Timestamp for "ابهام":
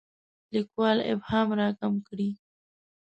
1.11-1.47